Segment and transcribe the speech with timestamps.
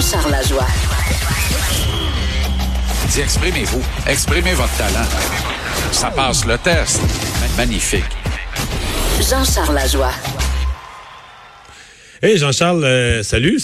[0.00, 0.66] Jean-Charles Lajoie.
[3.12, 3.82] Dis, exprimez-vous.
[4.06, 5.06] Exprimez votre talent.
[5.92, 7.02] Ça passe le test.
[7.54, 8.04] Magnifique.
[9.20, 10.12] Jean-Charles Lajoie.
[12.22, 13.60] Hey Jean-Charles, euh, salut.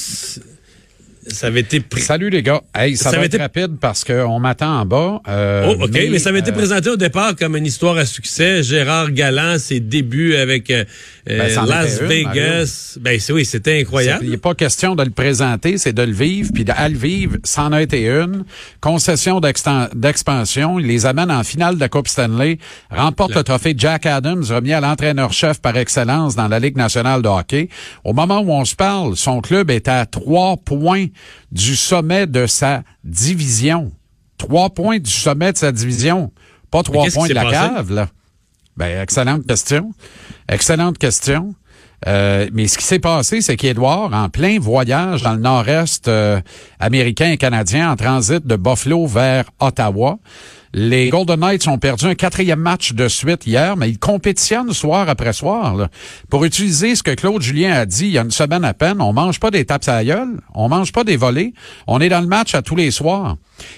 [1.28, 2.00] Ça avait été pris.
[2.02, 2.60] Salut les gars.
[2.74, 5.20] Hey, ça, Ça va avait être été- rapide parce qu'on m'attend en bas.
[5.28, 8.04] Euh, Oh, OK, mais, ça avait été euh, présenté au départ comme une histoire à
[8.06, 8.62] succès.
[8.62, 10.84] Gérard Galland, ses débuts avec euh,
[11.26, 12.98] Ben, Las une, Vegas.
[13.00, 14.24] Ben oui, c'était incroyable.
[14.24, 16.50] Il n'est pas question de le présenter, c'est de le vivre.
[16.54, 18.44] Puis à le vivre, c'en a été une.
[18.80, 20.78] Concession d'expansion.
[20.78, 22.58] Il les amène en finale de la Coupe Stanley.
[22.90, 27.28] Remporte le trophée Jack Adams, remis à l'entraîneur-chef par excellence dans la Ligue nationale de
[27.28, 27.68] hockey.
[28.04, 31.06] Au moment où on se parle, son club est à trois points
[31.52, 33.92] du sommet de sa division.
[34.38, 36.32] Trois points du sommet de sa division.
[36.70, 37.54] Pas trois points de la passé?
[37.54, 38.08] cave, là.
[38.76, 39.92] Ben, excellente question.
[40.48, 41.54] Excellente question.
[42.06, 46.40] Euh, mais ce qui s'est passé, c'est qu'Edouard, en plein voyage dans le nord-est euh,
[46.78, 50.18] américain et canadien, en transit de Buffalo vers Ottawa,
[50.74, 55.08] les Golden Knights ont perdu un quatrième match de suite hier, mais ils compétitionnent soir
[55.08, 55.88] après soir.
[56.30, 59.00] Pour utiliser ce que Claude Julien a dit il y a une semaine à peine,
[59.00, 61.52] on mange pas des tapes à la gueule, on mange pas des volets,
[61.86, 63.36] on est dans le match à tous les soirs.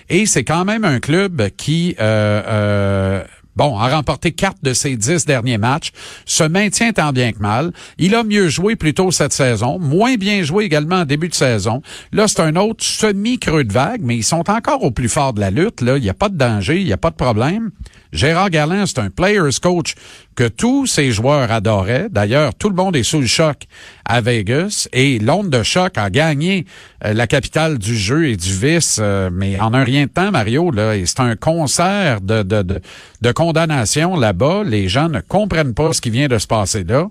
[0.08, 1.94] Et c'est quand même un club qui...
[2.00, 3.24] euh, euh,
[3.58, 5.90] Bon, a remporté quatre de ses dix derniers matchs,
[6.26, 7.72] se maintient tant bien que mal.
[7.98, 11.34] Il a mieux joué plus tôt cette saison, moins bien joué également en début de
[11.34, 11.82] saison.
[12.12, 15.40] Là, c'est un autre semi-creux de vague, mais ils sont encore au plus fort de
[15.40, 15.80] la lutte.
[15.80, 17.72] Là, il n'y a pas de danger, il n'y a pas de problème.
[18.12, 19.94] Gérard Garland, c'est un players coach
[20.34, 22.06] que tous ses joueurs adoraient.
[22.10, 23.64] D'ailleurs, tout le monde est sous le choc
[24.04, 26.64] à Vegas et l'onde de choc a gagné
[27.04, 30.30] euh, la capitale du jeu et du vice, euh, mais en un rien de temps,
[30.30, 32.80] Mario, là, c'est un concert de, de, de,
[33.20, 34.62] de condamnation là-bas.
[34.64, 37.08] Les gens ne comprennent pas ce qui vient de se passer là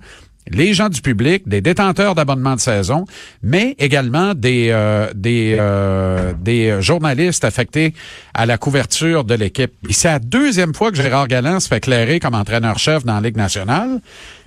[0.50, 3.04] les gens du public, des détenteurs d'abonnements de saison,
[3.44, 7.94] mais également des euh, des euh, des journalistes affectés
[8.34, 9.74] à la couverture de l'équipe.
[9.90, 13.22] Et c'est la deuxième fois que Gérard Galland se fait clairer comme entraîneur-chef dans la
[13.22, 14.00] Ligue nationale.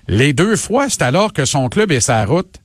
[0.09, 2.56] Les deux fois, c'est alors que son club est sa route.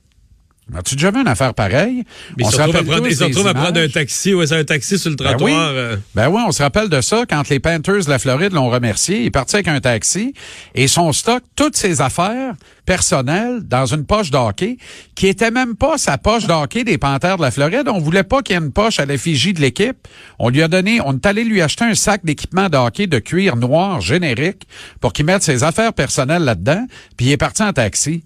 [0.74, 2.02] As-tu déjà vu une affaire pareille?
[2.36, 4.34] Mais On se retrouvent à rappelle prendre, ils se retrouvent à prendre un taxi.
[4.34, 5.36] Ouais, un taxi sur le Ben oui.
[5.52, 5.70] trottoir.
[5.74, 5.96] euh.
[6.16, 9.20] Ben oui, on se rappelle de ça quand les Panthers de la Floride l'ont remercié.
[9.20, 10.34] Il est parti avec un taxi
[10.74, 12.54] et son stock, toutes ses affaires
[12.84, 14.76] personnelles dans une poche d'hockey
[15.14, 17.88] qui était même pas sa poche d'hockey des Panthers de la Floride.
[17.88, 19.96] On voulait pas qu'il y ait une poche à l'effigie de l'équipe.
[20.40, 23.20] On lui a donné, on est allé lui acheter un sac d'équipement de hockey de
[23.20, 24.62] cuir noir générique
[25.00, 26.86] pour qu'il mette ses affaires personnelles là-dedans.
[27.16, 28.24] Puis il est parti en taxi.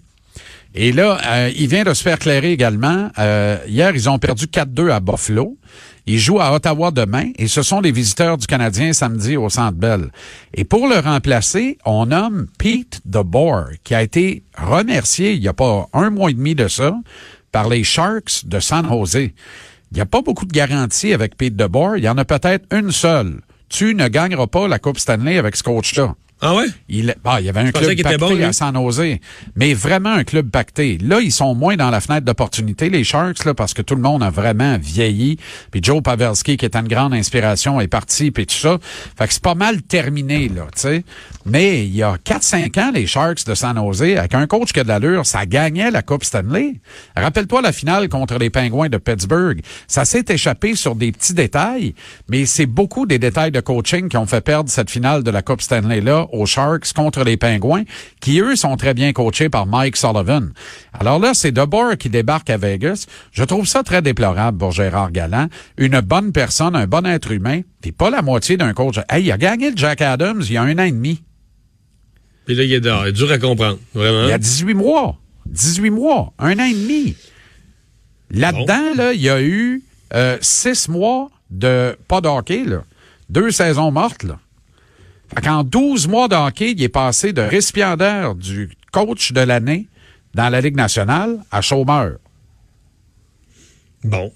[0.73, 3.09] Et là, euh, il vient de se faire clairer également.
[3.19, 5.57] Euh, hier, ils ont perdu 4-2 à Buffalo.
[6.07, 9.77] Ils jouent à Ottawa demain et ce sont les visiteurs du Canadien samedi au Centre
[9.77, 10.11] Bell.
[10.53, 15.53] Et pour le remplacer, on nomme Pete DeBoer, qui a été remercié il n'y a
[15.53, 16.95] pas un mois et demi de ça
[17.51, 19.15] par les Sharks de San Jose.
[19.15, 21.97] Il n'y a pas beaucoup de garanties avec Pete DeBoer.
[21.97, 23.41] Il y en a peut-être une seule.
[23.69, 26.15] Tu ne gagneras pas la Coupe Stanley avec ce coach-là.
[26.43, 26.65] Ah ouais?
[26.89, 29.19] Il, ah, il y avait un club était pacté bon, à San Jose,
[29.55, 30.97] mais vraiment un club pacté.
[30.97, 34.01] Là, ils sont moins dans la fenêtre d'opportunité, les Sharks, là, parce que tout le
[34.01, 35.37] monde a vraiment vieilli.
[35.69, 38.79] Puis Joe Pavelski, qui est une grande inspiration, est parti, puis tout ça.
[39.17, 41.03] Fait que c'est pas mal terminé, là, tu sais.
[41.45, 44.79] Mais il y a 4-5 ans, les Sharks de San Jose, avec un coach qui
[44.79, 46.75] a de l'allure, ça gagnait la Coupe Stanley.
[47.15, 49.61] Rappelle-toi la finale contre les Pingouins de Pittsburgh.
[49.87, 51.93] Ça s'est échappé sur des petits détails,
[52.29, 55.43] mais c'est beaucoup des détails de coaching qui ont fait perdre cette finale de la
[55.43, 57.83] Coupe Stanley-là aux Sharks contre les Pingouins,
[58.19, 60.51] qui eux sont très bien coachés par Mike Sullivan.
[60.93, 63.05] Alors là, c'est DeBoer qui débarque à Vegas.
[63.31, 65.47] Je trouve ça très déplorable pour Gérard Galland.
[65.77, 68.97] Une bonne personne, un bon être humain, puis pas la moitié d'un coach.
[69.09, 71.21] Hey, il a gagné le Jack Adams il y a un an et demi.
[72.45, 73.05] Puis là, il est dehors.
[73.05, 73.77] Il est dur à comprendre.
[73.93, 74.23] Vraiment.
[74.23, 75.17] Il y a 18 mois.
[75.45, 76.33] 18 mois.
[76.39, 77.15] Un an et demi.
[78.31, 82.83] Là-dedans, là, il y a eu euh, six mois de pas de hockey, là.
[83.29, 84.39] Deux saisons mortes, là.
[85.43, 89.87] Qu'en 12 mois de hockey, il est passé de récipiendaire du coach de l'année
[90.33, 92.17] dans la Ligue nationale à chômeur.
[94.03, 94.31] Bon.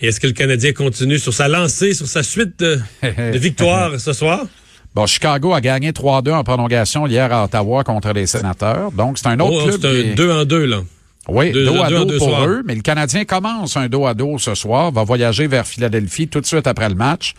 [0.00, 4.12] Est-ce que le Canadien continue sur sa lancée, sur sa suite de, de victoires ce
[4.12, 4.44] soir?
[4.94, 8.92] Bon, Chicago a gagné 3-2 en prolongation hier à Ottawa contre les sénateurs.
[8.92, 9.80] Donc, c'est un autre Oh, club.
[9.80, 10.80] c'est un 2 en 2, là.
[11.28, 12.46] Oui, Deux- dos à deux en dos deux pour soirs.
[12.46, 16.28] eux, mais le Canadien commence un dos à dos ce soir, va voyager vers Philadelphie
[16.28, 17.32] tout de suite après le match.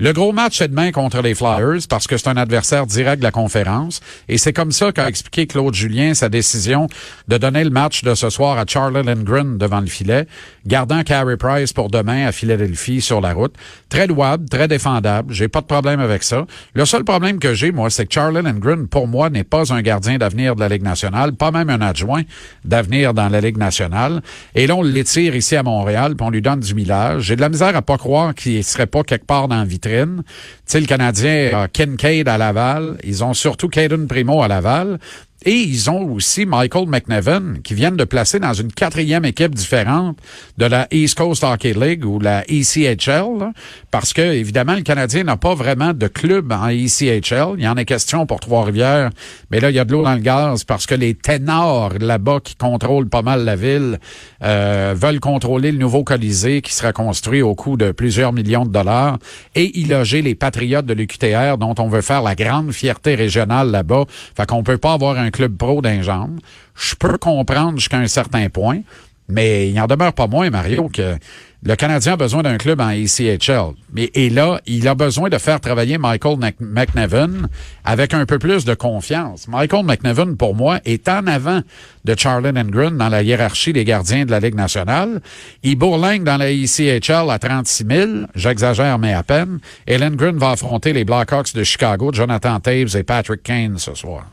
[0.00, 3.24] Le gros match est demain contre les Flyers parce que c'est un adversaire direct de
[3.24, 4.00] la conférence.
[4.28, 6.86] Et c'est comme ça qu'a expliqué Claude Julien sa décision
[7.26, 10.28] de donner le match de ce soir à Charlie Lindgren devant le filet,
[10.66, 13.56] gardant Carey Price pour demain à Philadelphie sur la route.
[13.88, 15.34] Très louable, très défendable.
[15.34, 16.46] J'ai pas de problème avec ça.
[16.74, 19.82] Le seul problème que j'ai, moi, c'est que Charlie Lindgren, pour moi, n'est pas un
[19.82, 22.22] gardien d'avenir de la Ligue nationale, pas même un adjoint
[22.64, 24.22] d'avenir dans la Ligue nationale.
[24.54, 27.22] Et là, on l'étire ici à Montréal, puis on lui donne du millage.
[27.22, 29.87] J'ai de la misère à pas croire qu'il serait pas quelque part dans la vitrine.
[29.88, 30.24] Tu
[30.66, 32.98] sais, le Canadien a Kincaid à Laval.
[33.04, 34.98] Ils ont surtout Caden Primo à Laval.
[35.44, 40.18] Et ils ont aussi Michael McNevin, qui viennent de placer dans une quatrième équipe différente
[40.58, 43.52] de la East Coast Hockey League ou la ECHL,
[43.92, 47.54] parce que, évidemment, le Canadien n'a pas vraiment de club en ECHL.
[47.56, 49.10] Il y en a question pour Trois-Rivières,
[49.50, 52.40] mais là, il y a de l'eau dans le gaz parce que les ténors là-bas
[52.42, 53.98] qui contrôlent pas mal la ville
[54.42, 58.70] euh, veulent contrôler le nouveau Colisée qui sera construit au coût de plusieurs millions de
[58.70, 59.18] dollars
[59.54, 63.70] et y loger les patriotes de l'UQTR dont on veut faire la grande fierté régionale
[63.70, 64.04] là-bas.
[64.36, 66.28] Fait qu'on peut pas avoir un club pro d'un genre.
[66.74, 68.80] Je peux comprendre jusqu'à un certain point,
[69.28, 71.16] mais il n'en demeure pas moins, Mario, que
[71.62, 73.74] le Canadien a besoin d'un club en ECHL.
[73.92, 77.48] Mais, et là, il a besoin de faire travailler Michael McNevin
[77.84, 79.46] avec un peu plus de confiance.
[79.46, 81.60] Michael McNevin, pour moi, est en avant
[82.04, 85.20] de Charlie Lindgren dans la hiérarchie des gardiens de la Ligue nationale.
[85.62, 88.10] Il bourlingue dans la ECHL à 36 000.
[88.34, 89.60] J'exagère, mais à peine.
[89.86, 94.26] Et Lindgren va affronter les Blackhawks de Chicago, Jonathan Taves et Patrick Kane ce soir.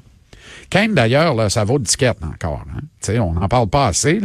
[0.69, 2.63] Kane, d'ailleurs, ça vaut de disquette encore.
[2.75, 3.19] Hein?
[3.19, 4.19] On n'en parle pas assez.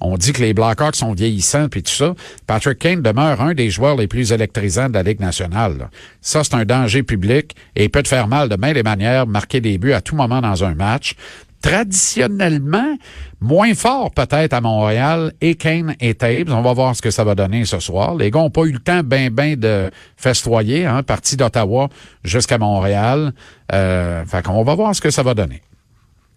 [0.00, 2.14] On dit que les Blackhawks sont vieillissants puis tout ça.
[2.46, 5.90] Patrick Kane demeure un des joueurs les plus électrisants de la Ligue nationale.
[6.20, 9.60] Ça, c'est un danger public et peut te faire mal de bien des manières, marquer
[9.60, 11.14] des buts à tout moment dans un match.
[11.60, 12.96] Traditionnellement,
[13.40, 16.50] moins fort peut-être à Montréal, et Kane et Tabes.
[16.50, 18.14] On va voir ce que ça va donner ce soir.
[18.14, 21.88] Les gars n'ont pas eu le temps ben ben de festoyer, hein, parti d'Ottawa
[22.22, 23.32] jusqu'à Montréal.
[23.72, 25.62] Euh, fait qu'on va voir ce que ça va donner.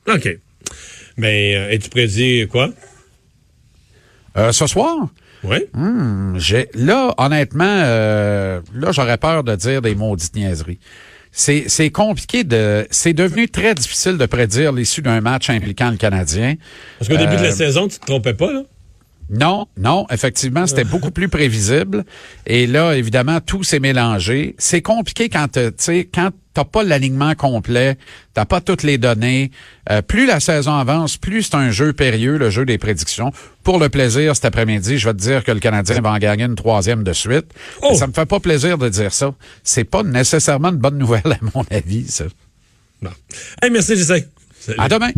[0.08, 0.28] OK.
[1.18, 2.70] Mais euh, es-tu prédit quoi?
[4.38, 5.10] Euh, ce soir?
[5.44, 5.58] Oui.
[5.74, 10.80] Hmm, j'ai, là, honnêtement, euh, là, j'aurais peur de dire des maudites niaiseries.
[11.32, 12.86] C'est, c'est compliqué de.
[12.92, 16.56] C'est devenu très difficile de prédire l'issue d'un match impliquant le Canadien.
[17.00, 18.64] Parce qu'au début de la saison, tu te trompais pas, là?
[19.32, 22.04] Non, non, effectivement, c'était beaucoup plus prévisible.
[22.46, 24.56] Et là, évidemment, tout s'est mélangé.
[24.58, 27.98] C'est compliqué quand tu sais, quand t'as pas l'alignement complet,
[28.34, 29.52] t'as pas toutes les données.
[29.90, 33.32] Euh, plus la saison avance, plus c'est un jeu périlleux, le jeu des prédictions.
[33.64, 36.44] Pour le plaisir, cet après-midi, je vais te dire que le Canadien va en gagner
[36.44, 37.46] une troisième de suite.
[37.82, 37.96] Oh!
[37.96, 39.34] Ça me fait pas plaisir de dire ça.
[39.64, 42.26] C'est pas nécessairement une bonne nouvelle, à mon avis, ça.
[43.02, 43.12] Bon.
[43.62, 44.28] Hey, merci, Jessica.
[44.78, 45.12] À demain.